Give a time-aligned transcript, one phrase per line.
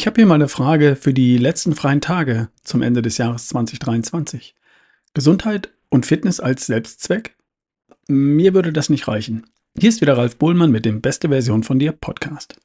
[0.00, 3.48] Ich habe hier mal eine Frage für die letzten freien Tage zum Ende des Jahres
[3.48, 4.54] 2023.
[5.12, 7.36] Gesundheit und Fitness als Selbstzweck?
[8.08, 9.44] Mir würde das nicht reichen.
[9.78, 12.56] Hier ist wieder Ralf Bohlmann mit dem Beste Version von dir Podcast.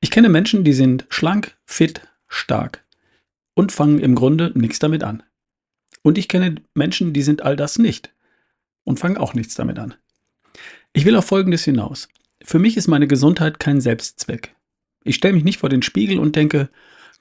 [0.00, 2.86] Ich kenne Menschen, die sind schlank, fit, stark
[3.52, 5.22] und fangen im Grunde nichts damit an.
[6.00, 8.14] Und ich kenne Menschen, die sind all das nicht
[8.84, 9.94] und fangen auch nichts damit an.
[10.94, 12.08] Ich will auf Folgendes hinaus.
[12.42, 14.53] Für mich ist meine Gesundheit kein Selbstzweck.
[15.04, 16.70] Ich stelle mich nicht vor den Spiegel und denke,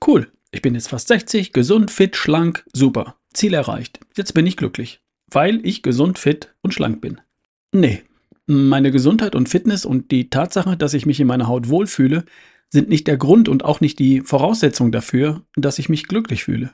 [0.08, 3.18] cool, ich bin jetzt fast 60, gesund, fit, schlank, super.
[3.34, 4.00] Ziel erreicht.
[4.16, 7.20] Jetzt bin ich glücklich, weil ich gesund, fit und schlank bin.
[7.72, 8.04] Nee,
[8.46, 12.26] meine Gesundheit und Fitness und die Tatsache, dass ich mich in meiner Haut wohlfühle,
[12.70, 16.72] sind nicht der Grund und auch nicht die Voraussetzung dafür, dass ich mich glücklich fühle.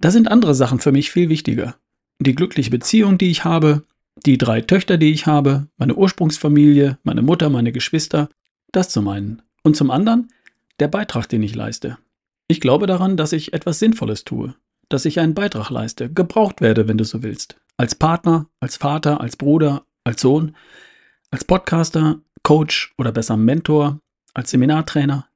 [0.00, 1.76] Da sind andere Sachen für mich viel wichtiger.
[2.18, 3.84] Die glückliche Beziehung, die ich habe,
[4.26, 8.28] die drei Töchter, die ich habe, meine Ursprungsfamilie, meine Mutter, meine Geschwister,
[8.72, 9.42] das zum einen.
[9.62, 10.32] Und zum anderen
[10.78, 11.98] der Beitrag, den ich leiste.
[12.48, 14.54] Ich glaube daran, dass ich etwas Sinnvolles tue,
[14.88, 17.60] dass ich einen Beitrag leiste, gebraucht werde, wenn du so willst.
[17.76, 20.56] Als Partner, als Vater, als Bruder, als Sohn,
[21.30, 24.00] als Podcaster, Coach oder besser Mentor,
[24.34, 25.28] als Seminartrainer.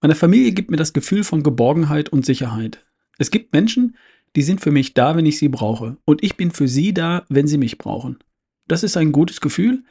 [0.00, 2.86] Meine Familie gibt mir das Gefühl von Geborgenheit und Sicherheit.
[3.18, 3.96] Es gibt Menschen,
[4.36, 7.24] die sind für mich da, wenn ich sie brauche, und ich bin für sie da,
[7.28, 8.18] wenn sie mich brauchen.
[8.68, 9.82] Das ist ein gutes Gefühl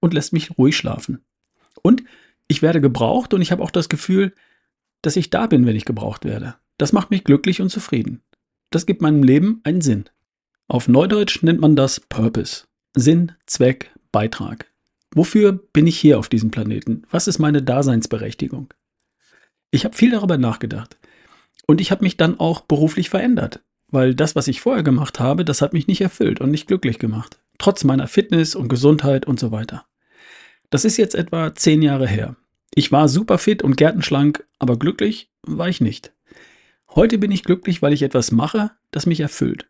[0.00, 1.24] und lässt mich ruhig schlafen.
[1.82, 2.02] Und
[2.48, 4.34] ich werde gebraucht und ich habe auch das Gefühl,
[5.02, 6.56] dass ich da bin, wenn ich gebraucht werde.
[6.78, 8.22] Das macht mich glücklich und zufrieden.
[8.70, 10.04] Das gibt meinem Leben einen Sinn.
[10.68, 12.64] Auf Neudeutsch nennt man das Purpose.
[12.94, 14.66] Sinn, Zweck, Beitrag.
[15.14, 17.02] Wofür bin ich hier auf diesem Planeten?
[17.10, 18.72] Was ist meine Daseinsberechtigung?
[19.70, 20.96] Ich habe viel darüber nachgedacht.
[21.66, 25.44] Und ich habe mich dann auch beruflich verändert, weil das, was ich vorher gemacht habe,
[25.44, 27.40] das hat mich nicht erfüllt und nicht glücklich gemacht.
[27.58, 29.86] Trotz meiner Fitness und Gesundheit und so weiter.
[30.70, 32.36] Das ist jetzt etwa zehn Jahre her.
[32.74, 36.12] Ich war super fit und gärtenschlank, aber glücklich war ich nicht.
[36.94, 39.66] Heute bin ich glücklich, weil ich etwas mache, das mich erfüllt.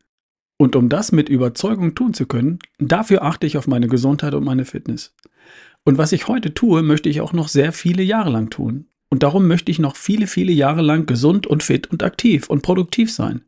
[0.58, 4.44] Und um das mit Überzeugung tun zu können, dafür achte ich auf meine Gesundheit und
[4.44, 5.14] meine Fitness.
[5.84, 8.86] Und was ich heute tue, möchte ich auch noch sehr viele Jahre lang tun.
[9.08, 12.62] Und darum möchte ich noch viele, viele Jahre lang gesund und fit und aktiv und
[12.62, 13.42] produktiv sein.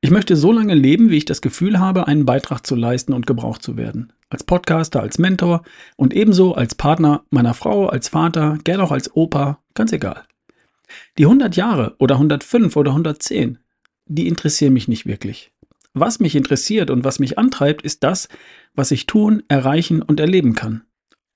[0.00, 3.26] Ich möchte so lange leben, wie ich das Gefühl habe, einen Beitrag zu leisten und
[3.26, 4.12] gebraucht zu werden.
[4.30, 5.62] Als Podcaster, als Mentor
[5.96, 10.24] und ebenso als Partner meiner Frau, als Vater, gern auch als Opa, ganz egal.
[11.16, 13.58] Die 100 Jahre oder 105 oder 110,
[14.06, 15.52] die interessieren mich nicht wirklich.
[15.94, 18.28] Was mich interessiert und was mich antreibt, ist das,
[18.74, 20.82] was ich tun, erreichen und erleben kann.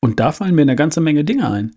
[0.00, 1.76] Und da fallen mir eine ganze Menge Dinge ein.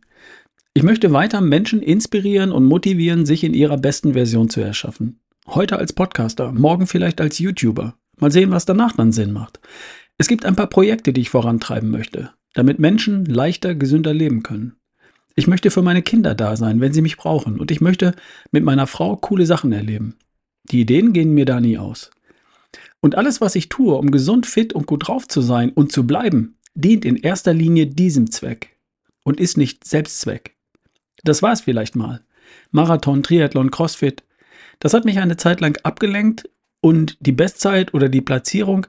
[0.73, 5.21] Ich möchte weiter Menschen inspirieren und motivieren, sich in ihrer besten Version zu erschaffen.
[5.47, 7.95] Heute als Podcaster, morgen vielleicht als YouTuber.
[8.17, 9.59] Mal sehen, was danach dann Sinn macht.
[10.17, 14.77] Es gibt ein paar Projekte, die ich vorantreiben möchte, damit Menschen leichter, gesünder leben können.
[15.35, 17.59] Ich möchte für meine Kinder da sein, wenn sie mich brauchen.
[17.59, 18.15] Und ich möchte
[18.51, 20.15] mit meiner Frau coole Sachen erleben.
[20.71, 22.11] Die Ideen gehen mir da nie aus.
[23.01, 26.07] Und alles, was ich tue, um gesund, fit und gut drauf zu sein und zu
[26.07, 28.77] bleiben, dient in erster Linie diesem Zweck
[29.23, 30.55] und ist nicht Selbstzweck.
[31.23, 32.21] Das war es vielleicht mal.
[32.71, 34.23] Marathon, Triathlon, Crossfit,
[34.79, 36.49] das hat mich eine Zeit lang abgelenkt
[36.81, 38.87] und die Bestzeit oder die Platzierung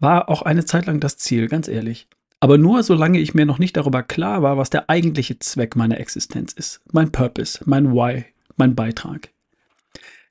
[0.00, 2.08] war auch eine Zeit lang das Ziel, ganz ehrlich.
[2.40, 6.00] Aber nur solange ich mir noch nicht darüber klar war, was der eigentliche Zweck meiner
[6.00, 8.24] Existenz ist, mein Purpose, mein Why,
[8.56, 9.28] mein Beitrag.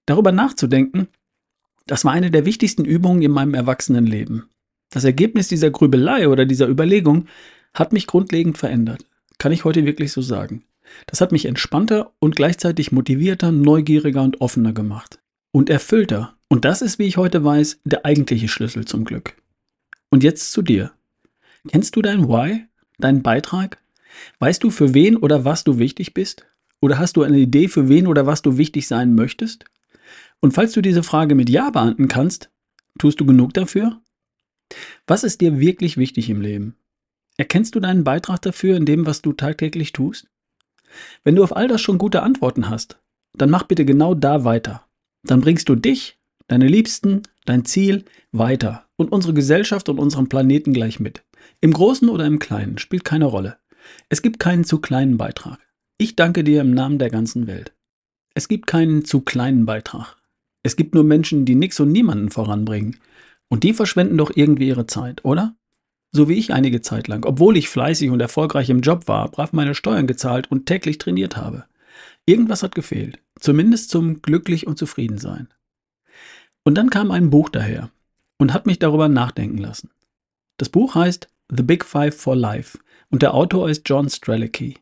[0.08, 1.08] Darüber nachzudenken,
[1.86, 4.50] das war eine der wichtigsten Übungen in meinem Erwachsenenleben.
[4.90, 7.28] Das Ergebnis dieser Grübelei oder dieser Überlegung
[7.76, 9.06] hat mich grundlegend verändert.
[9.38, 10.64] Kann ich heute wirklich so sagen.
[11.06, 15.20] Das hat mich entspannter und gleichzeitig motivierter, neugieriger und offener gemacht.
[15.52, 16.36] Und erfüllter.
[16.48, 19.36] Und das ist, wie ich heute weiß, der eigentliche Schlüssel zum Glück.
[20.10, 20.92] Und jetzt zu dir.
[21.68, 22.66] Kennst du dein Why,
[22.98, 23.82] deinen Beitrag?
[24.40, 26.48] Weißt du, für wen oder was du wichtig bist?
[26.82, 29.66] Oder hast du eine Idee, für wen oder was du wichtig sein möchtest?
[30.40, 32.50] Und falls du diese Frage mit Ja beantworten kannst,
[32.98, 34.02] tust du genug dafür?
[35.06, 36.76] Was ist dir wirklich wichtig im Leben?
[37.38, 40.28] Erkennst du deinen Beitrag dafür in dem, was du tagtäglich tust?
[41.24, 43.00] Wenn du auf all das schon gute Antworten hast,
[43.34, 44.86] dann mach bitte genau da weiter.
[45.24, 46.18] Dann bringst du dich,
[46.48, 51.24] deine Liebsten, dein Ziel weiter und unsere Gesellschaft und unseren Planeten gleich mit.
[51.62, 53.58] Im Großen oder im Kleinen spielt keine Rolle.
[54.10, 55.58] Es gibt keinen zu kleinen Beitrag.
[55.98, 57.74] Ich danke dir im Namen der ganzen Welt.
[58.36, 60.18] Es gibt keinen zu kleinen Beitrag.
[60.64, 62.98] Es gibt nur Menschen, die nichts und niemanden voranbringen.
[63.48, 65.56] Und die verschwenden doch irgendwie ihre Zeit, oder?
[66.12, 69.54] So wie ich einige Zeit lang, obwohl ich fleißig und erfolgreich im Job war, brav
[69.54, 71.66] meine Steuern gezahlt und täglich trainiert habe.
[72.26, 75.48] Irgendwas hat gefehlt, zumindest zum glücklich und zufrieden sein.
[76.66, 77.92] Und dann kam ein Buch daher
[78.40, 79.92] und hat mich darüber nachdenken lassen.
[80.58, 82.80] Das Buch heißt The Big Five for Life
[83.12, 84.78] und der Autor ist John Strelicky.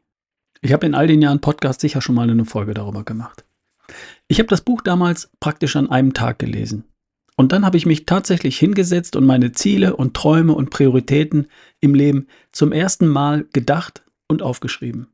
[0.62, 3.44] Ich habe in all den Jahren Podcast sicher schon mal eine Folge darüber gemacht.
[4.28, 6.86] Ich habe das Buch damals praktisch an einem Tag gelesen.
[7.36, 11.48] Und dann habe ich mich tatsächlich hingesetzt und meine Ziele und Träume und Prioritäten
[11.80, 15.08] im Leben zum ersten Mal gedacht und aufgeschrieben.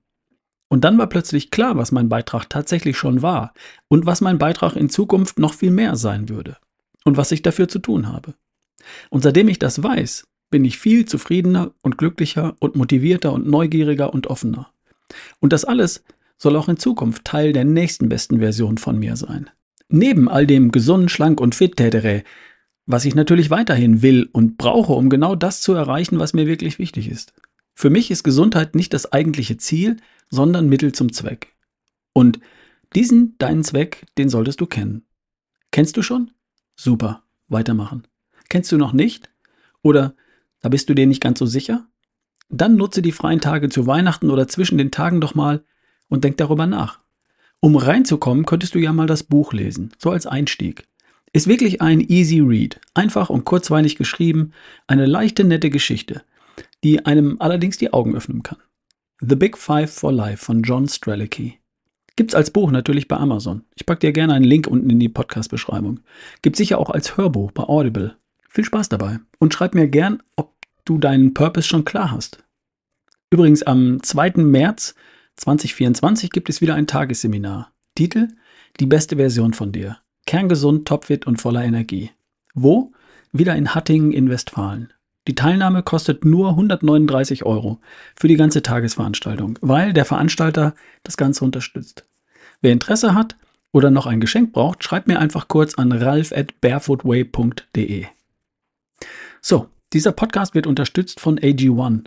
[0.69, 3.53] Und dann war plötzlich klar, was mein Beitrag tatsächlich schon war
[3.89, 6.57] und was mein Beitrag in Zukunft noch viel mehr sein würde
[7.03, 8.33] und was ich dafür zu tun habe.
[9.09, 14.13] Und seitdem ich das weiß, bin ich viel zufriedener und glücklicher und motivierter und neugieriger
[14.13, 14.71] und offener.
[15.39, 16.03] Und das alles
[16.38, 19.50] soll auch in Zukunft Teil der nächsten besten Version von mir sein.
[19.89, 22.23] Neben all dem gesund, schlank und fit tätere,
[22.85, 26.79] was ich natürlich weiterhin will und brauche, um genau das zu erreichen, was mir wirklich
[26.79, 27.33] wichtig ist.
[27.73, 29.97] Für mich ist Gesundheit nicht das eigentliche Ziel,
[30.29, 31.55] sondern Mittel zum Zweck.
[32.13, 32.39] Und
[32.94, 35.05] diesen deinen Zweck, den solltest du kennen.
[35.71, 36.31] Kennst du schon?
[36.75, 38.07] Super, weitermachen.
[38.49, 39.29] Kennst du noch nicht?
[39.81, 40.15] Oder
[40.61, 41.87] da bist du dir nicht ganz so sicher?
[42.49, 45.63] Dann nutze die freien Tage zu Weihnachten oder zwischen den Tagen doch mal
[46.07, 46.99] und denk darüber nach.
[47.59, 50.87] Um reinzukommen, könntest du ja mal das Buch lesen, so als Einstieg.
[51.31, 54.51] Ist wirklich ein easy read, einfach und kurzweilig geschrieben,
[54.85, 56.23] eine leichte, nette Geschichte,
[56.83, 58.59] die einem allerdings die Augen öffnen kann.
[59.19, 61.59] The Big Five for Life von John Strelicky.
[62.15, 63.63] Gibt's als Buch natürlich bei Amazon.
[63.75, 66.01] Ich packe dir gerne einen Link unten in die Podcast-Beschreibung.
[66.42, 68.18] Gibt sicher auch als Hörbuch bei Audible.
[68.48, 70.54] Viel Spaß dabei und schreib mir gern, ob
[70.86, 72.44] du deinen Purpose schon klar hast.
[73.31, 74.33] Übrigens am 2.
[74.44, 74.94] März
[75.38, 77.71] 2024 gibt es wieder ein Tagesseminar.
[77.95, 78.27] Titel
[78.80, 79.98] Die beste Version von dir.
[80.27, 82.12] Kerngesund, topfit und voller Energie.
[82.54, 82.92] Wo?
[83.31, 84.94] Wieder in Hattingen in Westfalen.
[85.27, 87.79] Die Teilnahme kostet nur 139 Euro
[88.15, 92.05] für die ganze Tagesveranstaltung, weil der Veranstalter das Ganze unterstützt.
[92.61, 93.37] Wer Interesse hat
[93.71, 98.05] oder noch ein Geschenk braucht, schreibt mir einfach kurz an ralf at barefootway.de.
[99.41, 102.05] So, dieser Podcast wird unterstützt von AG1.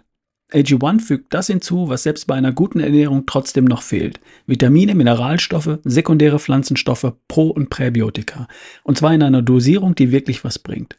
[0.52, 4.20] AG1 fügt das hinzu, was selbst bei einer guten Ernährung trotzdem noch fehlt.
[4.46, 8.46] Vitamine, Mineralstoffe, sekundäre Pflanzenstoffe, Pro- und Präbiotika.
[8.84, 10.96] Und zwar in einer Dosierung, die wirklich was bringt.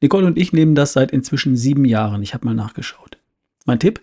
[0.00, 2.22] Nicole und ich nehmen das seit inzwischen sieben Jahren.
[2.22, 3.18] Ich habe mal nachgeschaut.
[3.66, 4.00] Mein Tipp?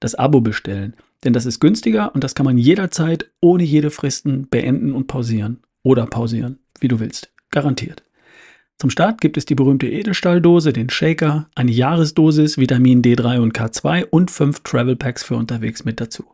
[0.00, 0.94] Das Abo bestellen.
[1.24, 5.60] Denn das ist günstiger und das kann man jederzeit ohne jede Fristen beenden und pausieren.
[5.82, 7.32] Oder pausieren, wie du willst.
[7.50, 8.02] Garantiert.
[8.78, 14.06] Zum Start gibt es die berühmte Edelstahldose, den Shaker, eine Jahresdosis, Vitamin D3 und K2
[14.06, 16.24] und fünf Travel Packs für unterwegs mit dazu.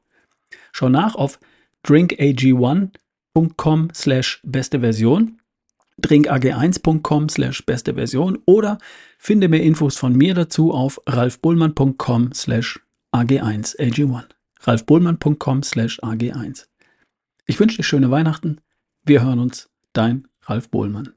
[0.73, 1.39] Schau nach auf
[1.87, 5.39] drinkag1.com slash beste Version,
[6.05, 8.79] drinkag1.com slash beste Version oder
[9.19, 12.81] finde mehr Infos von mir dazu auf ralfbullmann.com slash
[13.15, 14.25] ag1 ag1
[14.61, 16.67] ralfbullmann.com slash ag1
[17.47, 18.61] Ich wünsche dir schöne Weihnachten.
[19.05, 19.71] Wir hören uns.
[19.95, 21.15] Dein Ralf Bohlmann.